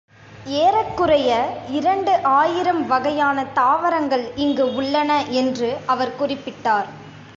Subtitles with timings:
[0.59, 1.29] ஏறக்குறைய
[1.69, 5.25] இரண்டு ஆயிரம் வகையான தாவரங்கள் இங்கு உள்ளன
[5.31, 6.87] என்று அவர் குறிப்பிட்டார்.